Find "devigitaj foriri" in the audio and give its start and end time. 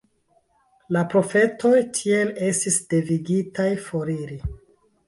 2.95-4.43